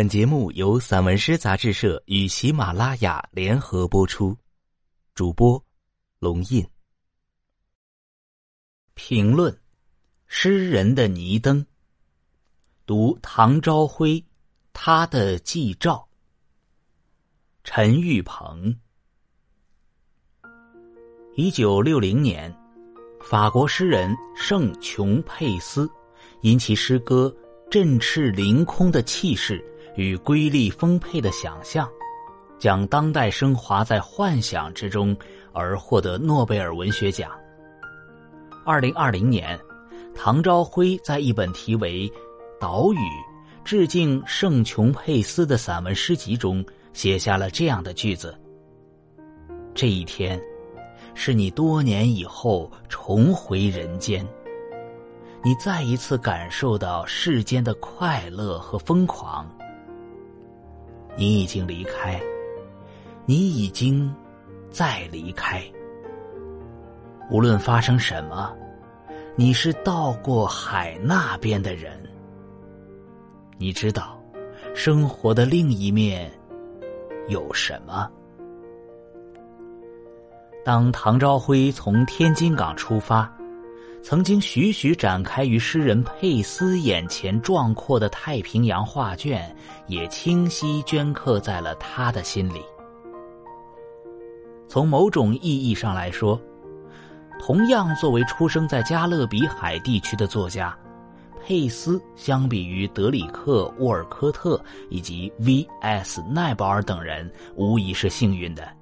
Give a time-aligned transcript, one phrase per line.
[0.00, 4.34] 本节目由散文诗杂志社与喜马拉雅联合播出，
[5.14, 5.62] 主播
[6.18, 6.66] 龙印。
[8.94, 9.54] 评论：
[10.26, 11.66] 诗人的泥灯。
[12.86, 14.24] 读唐朝晖，
[14.72, 16.08] 他的寄照。
[17.62, 18.74] 陈玉鹏。
[21.36, 22.50] 一九六零年，
[23.20, 25.86] 法国诗人圣琼佩斯
[26.40, 27.30] 因其诗歌
[27.70, 29.62] 振翅凌空的气势
[29.94, 31.88] 与瑰丽丰沛的想象，
[32.58, 35.16] 将当代升华在幻想之中，
[35.52, 37.30] 而获得诺贝尔文学奖。
[38.64, 39.58] 二零二零年，
[40.14, 42.08] 唐朝晖在一本题为
[42.60, 42.98] 《岛屿》
[43.64, 48.38] 致敬圣琼佩斯的散文诗集中写下了这样的句子
[49.74, 50.40] ：“这一天。”
[51.12, 54.24] 是你多年以后重回人间，
[55.42, 59.44] 你再一次感受到世间的快乐和疯狂。
[61.16, 62.20] 你已经离开，
[63.26, 64.12] 你已经
[64.70, 65.62] 再离开。
[67.30, 68.52] 无论发生什么，
[69.36, 71.92] 你是到过海那边的人。
[73.58, 74.20] 你知道，
[74.74, 76.30] 生活的另一面
[77.28, 78.10] 有什么？
[80.64, 83.30] 当唐朝晖从天津港出发，
[84.02, 89.54] 曾经徐徐展开于诗人佩斯眼前壮阔的太平洋画卷，
[89.86, 92.62] 也清晰镌刻在了他的心里。
[94.68, 96.40] 从某种意义上来说，
[97.38, 100.76] 同样作为出生在加勒比海地区的作家，
[101.44, 106.22] 佩斯相比于德里克·沃尔科特以及 V.S.
[106.22, 108.79] 奈保尔等人，无疑是幸运的。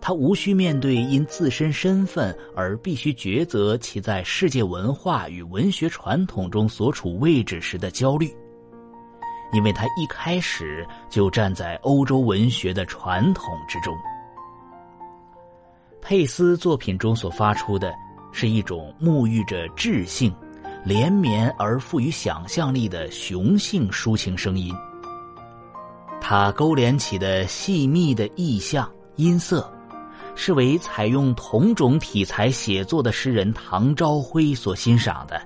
[0.00, 8.34] 他无需面对因自身身份而必须抉择其在世界文化与文学传统中所处位置时的焦虑，
[9.52, 13.94] 因为他一开始就站在欧洲文学的传统之中。
[16.00, 17.92] 佩斯作品中所发出的
[18.32, 20.34] 是一种沐浴着智性、
[20.84, 24.72] 连绵而富于想象力的雄性抒情声音，
[26.20, 29.70] 他勾连起的细密的意象、音色。
[30.40, 35.42] 是为采用同种体裁写作的诗人唐朝晖所欣赏的。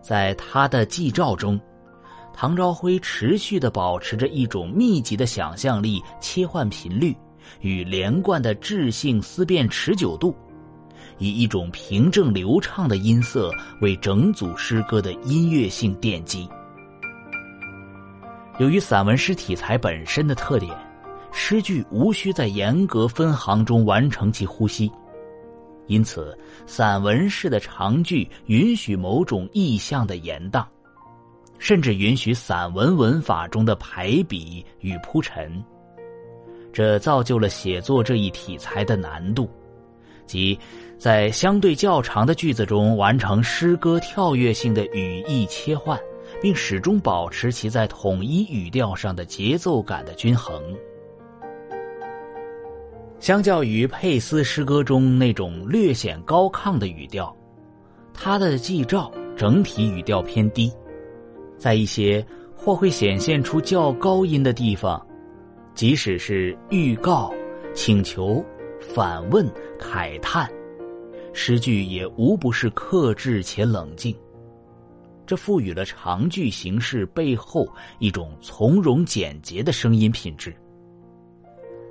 [0.00, 1.60] 在他的记照中，
[2.32, 7.14] 唐朝晖持续的保持着一种密集的想象力、切换频率
[7.60, 10.34] 与连贯的智性思辨持久度，
[11.18, 16.48] 以一种平正流畅的音色为整组诗歌的音乐性奠基。
[18.56, 20.74] 由于散文诗体裁本身的特点。
[21.32, 24.90] 诗句无需在严格分行中完成其呼吸，
[25.86, 26.36] 因此，
[26.66, 30.64] 散文式的长句允许某种意象的延宕，
[31.58, 35.62] 甚至允许散文文法中的排比与铺陈。
[36.72, 39.50] 这造就了写作这一题材的难度，
[40.26, 40.56] 即
[40.98, 45.98] 在相对较长的句子中完成诗歌跳跃性的语义切换，
[46.40, 50.62] 并始终保持其在统一语调上的节奏感的均衡。
[53.20, 57.36] 相较于佩斯诗歌中那种略显高亢的语调，
[58.14, 60.72] 他的记照整体语调偏低，
[61.58, 62.26] 在一些
[62.56, 65.06] 或会显现出较高音的地方，
[65.74, 67.30] 即使是预告、
[67.74, 68.42] 请求、
[68.80, 69.46] 反问、
[69.78, 70.50] 慨叹，
[71.34, 74.16] 诗句也无不是克制且冷静。
[75.26, 80.56] 这赋予了长句形式背后一种从容简洁的声音品质。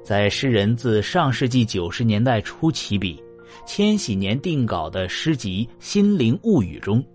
[0.10, 3.24] 在诗人自上世纪九十年代初起笔，
[3.64, 7.06] 千禧年定稿的诗集《心灵物语》中，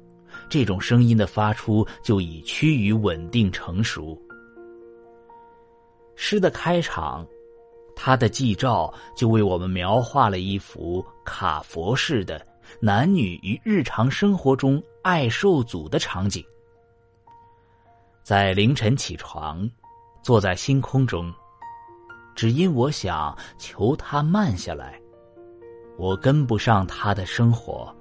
[0.48, 4.16] 这种声音的发出就已趋于稳定成熟。
[6.14, 7.26] 诗的开场，
[7.96, 12.46] 他的记照就为我们描画了一幅卡佛式的
[12.78, 16.44] 男女于日常生活中爱受阻的场景。
[18.22, 19.68] 在凌晨起床，
[20.22, 21.34] 坐在星空中。
[22.34, 25.00] 只因我想求他慢下来，
[25.96, 27.94] 我跟不上他的生活，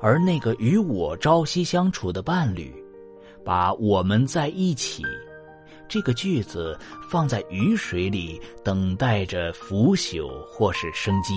[0.00, 2.72] 而那个与我朝夕相处的伴侣，
[3.44, 5.02] 把我们在一起
[5.88, 6.78] 这个句子
[7.10, 11.34] 放在雨水里，等待着腐朽或是生机。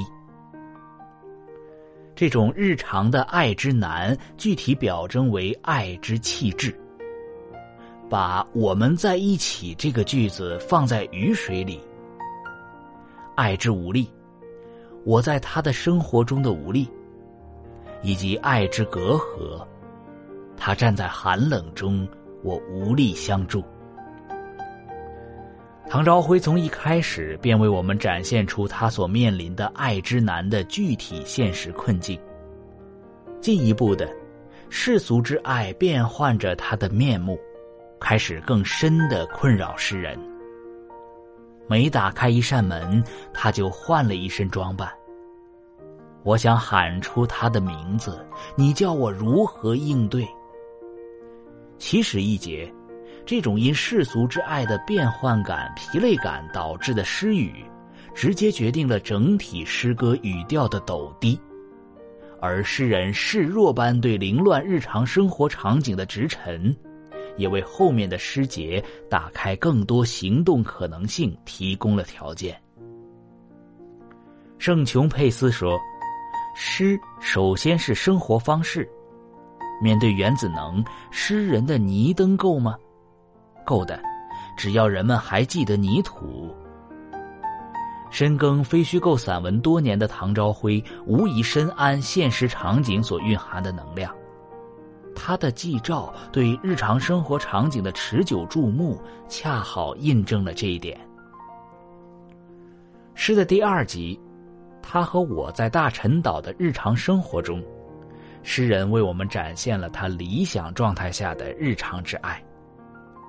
[2.14, 6.78] 这种日常的爱之难，具体表征为爱之气质。
[8.12, 11.80] 把我们在一起这个句子放在雨水里，
[13.38, 14.06] 爱之无力，
[15.06, 16.90] 我在他的生活中的无力，
[18.02, 19.66] 以及爱之隔阂，
[20.58, 22.06] 他站在寒冷中，
[22.44, 23.63] 我无力相助。
[25.90, 32.19] 唐朝辉从一开始便为我们展现出他所面临的爱之难的具体现实困境。
[33.40, 34.14] 进一步的，
[34.69, 37.40] 世俗之爱变换着他的面目，
[38.01, 40.19] 开始更深的困扰诗人。
[41.68, 43.01] 每打开一扇门，
[43.31, 44.92] 他就换了一身装扮。
[46.24, 48.25] 我想喊出他的名字，
[48.56, 50.27] 你叫我如何应对？
[51.77, 52.69] 起始一节。
[53.24, 57.63] 这种因世俗之爱的变换感、疲累感导致的失语，
[58.15, 61.39] 直接决定了整体诗歌语调的陡低，
[62.42, 66.75] 而诗人示弱般对凌乱日常生活场景的直陈，
[67.38, 72.60] 也为后面的诗节打开更多行动可能性提供了条件。
[74.57, 75.80] 圣琼佩斯说
[76.56, 78.88] ：“诗首先是生活方式，
[79.81, 82.78] 面对原子能，诗人的泥灯够吗？”
[83.66, 84.00] 够的，
[84.57, 86.56] 只要人们还记得泥土。
[88.12, 94.13] 深耕非虚构散文多年的唐朝辉，无疑深谙现实场景所蕴含的能量。
[95.16, 101.00] 他的记照对日常生活场景的持久注目，恰好印证了这一点。
[103.13, 104.19] 诗的第二集，
[104.81, 107.63] 他和我在大陈岛的日常生活中，
[108.42, 112.42] 诗人为我们展现了他理想状态下的日常之爱。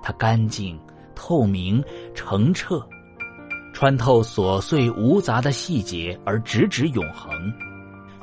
[0.01, 0.79] 它干净、
[1.15, 1.83] 透明、
[2.13, 2.85] 澄澈，
[3.71, 7.31] 穿透琐碎无杂的细节而直指永恒，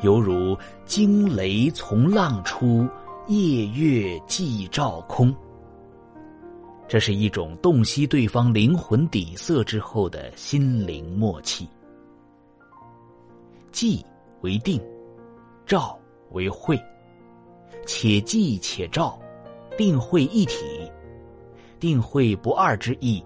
[0.03, 2.89] 犹如惊雷从浪出，
[3.31, 5.33] 夜月寄照空。
[6.89, 11.69] 这是一种洞悉对方灵魂底色之后的心灵默契。
[13.73, 14.05] 寂
[14.41, 14.83] 为定，
[15.65, 15.97] 照
[16.33, 16.77] 为会，
[17.87, 19.17] 且记且照，
[19.79, 20.65] 定会一体。
[21.79, 23.25] 定会不二之意，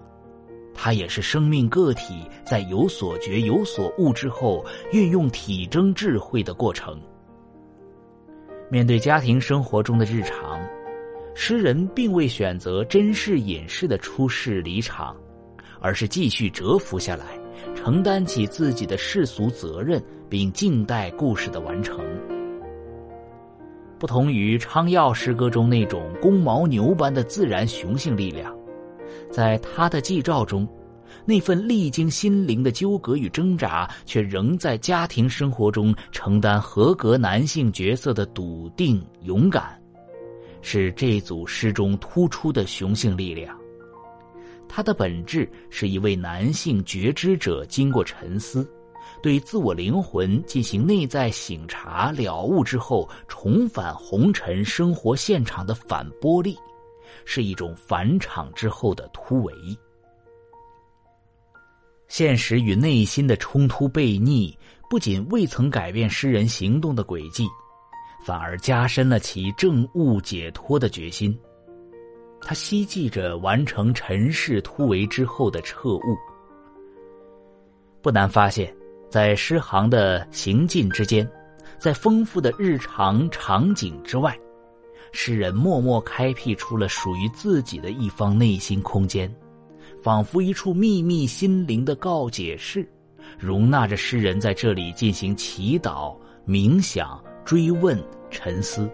[0.71, 7.01] 它也是生命个体在有所觉有所悟之后，运用体征智慧的过程。
[8.69, 10.59] 面对家庭生活中的日常，
[11.33, 15.15] 诗人并未选择真事隐士的出世离场，
[15.79, 17.25] 而是继续蛰伏下来，
[17.75, 21.99] 承担起自己的世俗责任，并静待故事的完成。
[23.99, 28.53] 不同于昌耀诗歌中那种公牦牛般的自然雄性力量，
[29.31, 30.67] 在他的祭照中，
[31.25, 39.81] 那份历经心灵的纠葛与挣扎，却仍在家庭生活中承担合格男性角色的笃定勇敢，
[40.61, 43.57] 是这组诗中突出的雄性力量。
[44.67, 48.69] 他的本质是一位男性觉知者，经过沉思。
[49.21, 56.55] 对自我灵魂进行内在醒察了悟之后，重返红尘生活现场的反波力，
[57.23, 59.53] 是一种返场之后的突围。
[62.07, 64.57] 现实与内心的冲突悖逆，
[64.89, 67.47] 不仅未曾改变诗人行动的轨迹，
[68.25, 71.37] 反而加深了其证悟解脱的决心。
[72.41, 76.17] 他希冀着完成尘世突围之后的彻悟。
[78.01, 78.75] 不难发现。
[79.07, 81.29] 在诗行的行进之间，
[81.79, 84.37] 在丰富的日常场景之外，
[85.13, 89.33] 诗人默默开辟出了属于自己的一方内心空间，
[90.05, 92.87] 仿佛一处秘密心灵的告解室，
[93.39, 98.87] 容纳着诗人在这里进行祈祷、冥想、追问、沉思。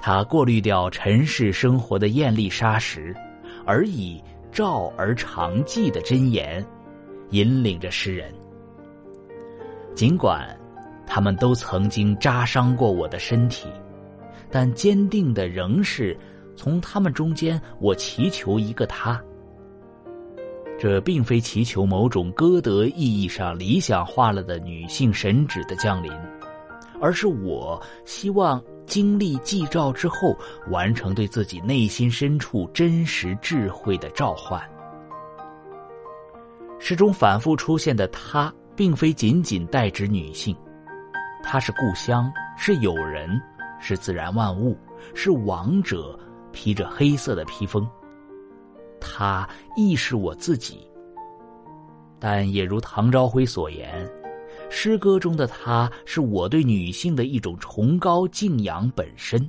[0.00, 3.14] 他过滤掉尘世生活的艳丽沙石，
[3.66, 4.18] 而以
[4.50, 6.66] 照而常记的真言，
[7.28, 8.32] 引领着诗人。
[9.94, 10.58] 尽管
[11.06, 13.68] 他们都曾经扎伤过我的身体，
[14.50, 16.18] 但坚定的仍是
[16.56, 19.22] 从他们中间，我祈求一个他。
[20.80, 26.10] 这并非祈求某种歌德意义上理想化了的女性神旨的降临，
[27.00, 30.34] 而是我希望经历祭照之后，
[30.70, 34.60] 完成对自己内心深处真实智慧的召唤。
[36.78, 38.52] 诗中反复出现的他。
[38.76, 40.56] 并非仅仅代指女性，
[41.42, 43.38] 她是故乡，是友人，
[43.78, 44.74] 是自然万物，
[45.14, 46.18] 是王者，
[46.50, 47.86] 披着黑色的披风。
[49.00, 50.86] 他亦是我自己。
[52.18, 54.08] 但也如唐朝辉所言，
[54.68, 59.48] 诗歌中的他是我对女性的一种崇高敬仰本身，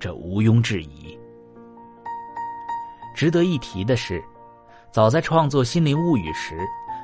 [0.00, 1.16] 这毋庸置疑。
[3.14, 4.22] 值得一提的是，
[4.90, 6.58] 早在创作《心灵物语》时，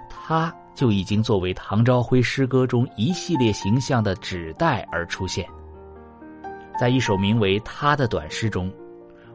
[0.08, 0.52] 他。
[0.74, 5.46] 就已经作为唐朝辉诗歌中一系列形象的指代而出现。
[6.80, 8.72] 在一首名为《他》的短诗中，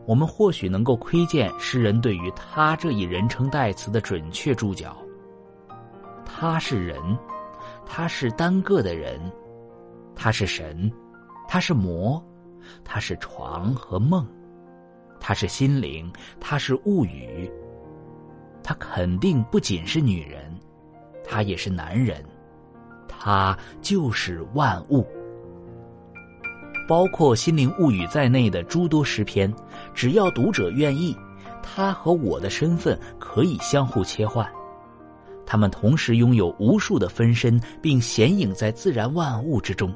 [0.07, 4.95] 我们或许能够窥见诗人对于他这一人称代词的准确注脚。
[6.25, 6.97] 他是人，
[7.85, 9.19] 他是单个的人，
[10.15, 10.89] 他是神，
[11.45, 12.23] 他是魔，
[12.85, 14.25] 他是床和梦，
[15.19, 16.09] 他是心灵，
[16.39, 17.51] 他是物语。
[18.63, 20.57] 他肯定不仅是女人，
[21.21, 22.23] 他也是男人，
[23.09, 25.05] 他就是万物。
[26.87, 29.53] 包括《心灵物语》在内的诸多诗篇，
[29.93, 31.15] 只要读者愿意，
[31.61, 34.49] 他和我的身份可以相互切换。
[35.45, 39.93] 他们同时拥有无数的分身，并显影在自然万物之中。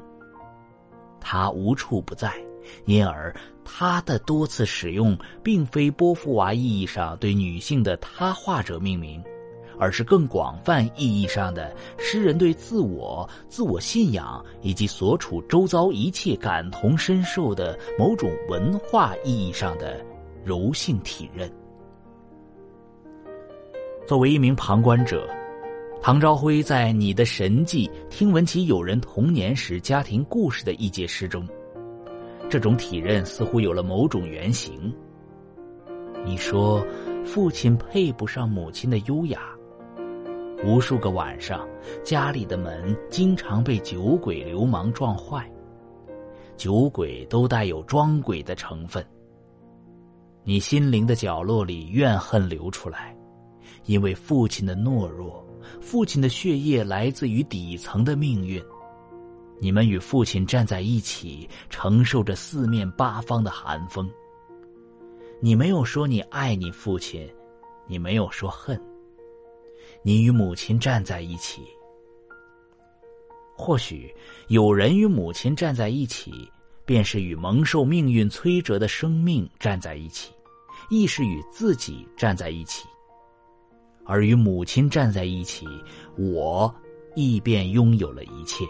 [1.20, 2.32] 他无处不在，
[2.84, 3.34] 因而
[3.64, 9.22] 他的多次使用，并非波伏娃意义上对女性的他化者命名。
[9.78, 20.04] 而是更广泛意义上的诗人对自我、自我信仰以及所处周遭一切感同身受的某种文化意义上的
[20.44, 21.50] 柔性体认。
[24.06, 25.28] 作为一名旁观者，
[26.02, 31.46] 唐朝辉在《你的神迹》听闻其友人童年时家庭故事的一节诗中，
[32.50, 34.92] 这种体认似乎有了某种原型。
[36.24, 36.84] 你说，
[37.24, 39.40] 父亲配不上母亲的优雅。
[40.64, 41.68] 无数个晚上，
[42.04, 45.50] 家里的门经常被酒鬼流氓撞坏。
[46.56, 49.04] 酒鬼都带有装鬼的成分。
[50.44, 53.16] 你心灵的角落里怨恨流出来，
[53.86, 55.44] 因为父亲的懦弱，
[55.80, 58.62] 父亲的血液来自于底层的命运。
[59.60, 64.08] 你们与父亲站在一起，承受着四面八方的寒风。
[65.40, 67.28] 你没有说你爱你父亲，
[67.88, 68.80] 你没有说恨。
[70.04, 71.62] 你与母亲站在一起，
[73.56, 74.12] 或许
[74.48, 76.32] 有人与母亲站在一起，
[76.84, 80.32] 便是与蒙受命运摧折的生命站在一起，
[80.90, 82.88] 亦是与自己站在一起。
[84.04, 85.64] 而与母亲站在一起，
[86.16, 86.74] 我
[87.14, 88.64] 亦便拥有了一切。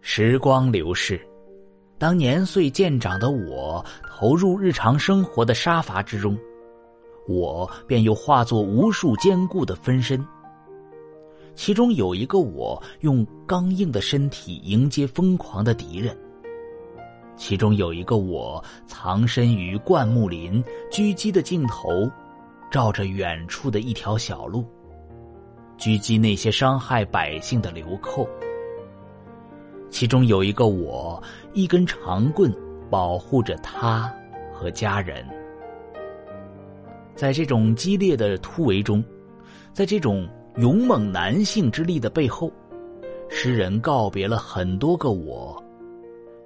[0.00, 1.20] 时光流逝，
[1.98, 6.36] 当年岁渐长的我投入日常生活的杀伐之中。
[7.28, 10.26] 我便又化作无数坚固的分身，
[11.54, 16.16] 其中有一个我用刚硬的身体迎接疯狂的敌人；
[17.36, 22.10] 其中有一个我藏身于灌木林，狙击的镜头
[22.70, 24.64] 照着远处的一条小路，
[25.76, 28.26] 狙击那些伤害百姓的流寇；
[29.90, 32.50] 其中有一个我一根长棍
[32.88, 34.10] 保护着他
[34.54, 35.37] 和家人。
[37.18, 39.04] 在这种激烈的突围中，
[39.72, 40.24] 在这种
[40.58, 42.48] 勇猛男性之力的背后，
[43.28, 45.60] 诗人告别了很多个我，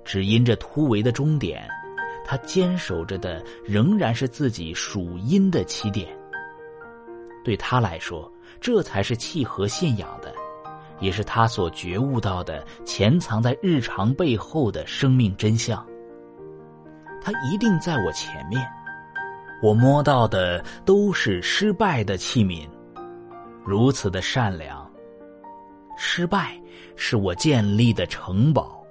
[0.03, 1.69] 只因这突围的终点，
[2.25, 6.09] 他坚守着的仍然是自己属阴的起点。
[7.45, 10.33] 对他来说，这才是契合信仰的，
[11.01, 15.87] 也是他所觉悟到的潜藏在日常背后的生命真相。
[17.21, 18.67] 他一定在我前面。
[19.63, 22.69] 我摸到的都是失败的器皿，
[23.65, 24.91] 如此的善良。
[25.97, 26.61] 失败
[26.97, 28.85] 是我建立的城堡。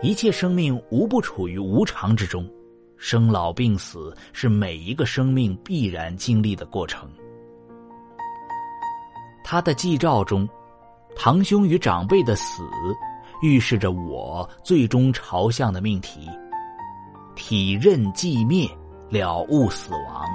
[0.00, 2.50] 一切生命无不处于无常之中，
[2.96, 7.06] 生老病死是每一个生命必然经历的过程。
[9.44, 10.48] 他的祭照中，
[11.14, 12.62] 堂兄与长辈的死，
[13.42, 16.26] 预示着我最终朝向的命题：
[17.36, 18.66] 体认寂灭。
[19.12, 20.26] 了悟死亡。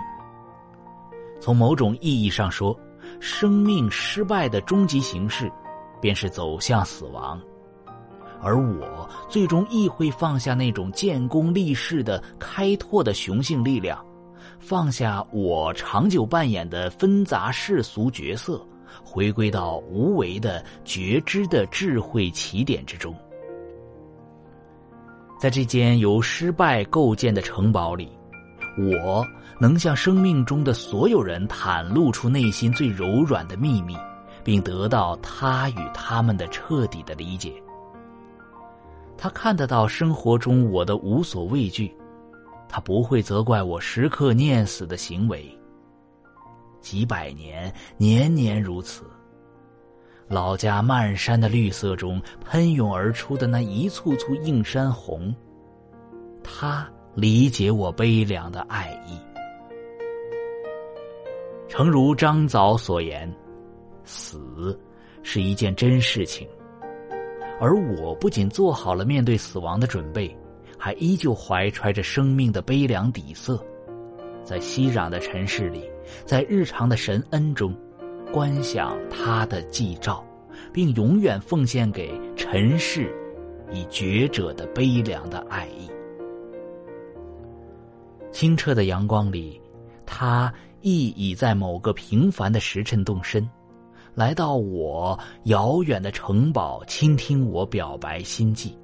[1.42, 2.80] 从某种意义上说，
[3.20, 5.52] 生命失败的终极形式，
[6.00, 7.42] 便是走向死亡。
[8.40, 14.00] 而我最终亦会放下那种建功立世的开拓的雄性力量，
[14.60, 18.64] 放下我长久扮演的纷杂世俗角色，
[19.04, 23.16] 回归到无为的觉知的智慧起点之中。
[25.40, 28.17] 在这间由失败构建的城堡里。
[28.78, 29.26] 我
[29.60, 33.98] 能向生命中的所有人袒露出内心最柔软的秘密，
[34.44, 37.52] 并得到他与他们的彻底的理解。
[39.18, 41.92] 他看得到生活中我的无所畏惧，
[42.70, 45.44] 他不会责怪我时刻念死的行为。
[46.80, 49.04] 几百年，年年如此。
[50.28, 55.34] 老家漫山的绿色中喷涌而出的那一簇簇映山红，
[56.44, 56.88] 他。
[57.18, 59.18] 理解我悲凉的爱意，
[61.68, 63.28] 诚如张藻所言，
[64.04, 64.80] 死
[65.24, 66.48] 是一件真事情，
[67.60, 70.38] 而我不仅做好了面对死亡的准备，
[70.78, 73.66] 还依旧怀揣着生命的悲凉底色，
[74.44, 75.90] 在熙攘的尘世里，
[76.24, 77.76] 在日常的神恩中，
[78.32, 80.24] 观想他的祭照，
[80.72, 83.12] 并永远奉献给尘世
[83.72, 85.90] 以觉者的悲凉的爱意。
[88.38, 89.60] 清澈的阳光里，
[90.06, 93.50] 他亦已在某个平凡的时辰动身，
[94.14, 98.78] 来到我遥远的城堡，倾听我表白心迹。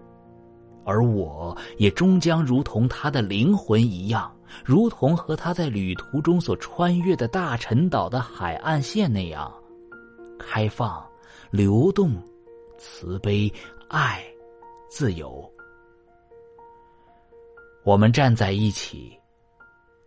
[0.84, 9.54] 而我也终将如同他的灵魂一样，如同和他在旅途中所穿越的大陈岛的海岸线那样，
[10.40, 11.08] 开放、
[11.52, 12.20] 流动、
[12.80, 13.54] 慈悲、
[13.88, 14.24] 爱、
[14.90, 15.48] 自由。
[17.84, 19.16] 我们站在一起。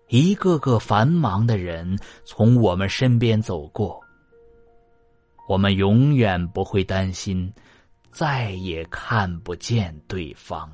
[0.09, 4.01] 一个个繁忙的人从我们身边走过，
[5.49, 7.53] 我们永远不会担心
[8.11, 10.71] 再也看不见对方。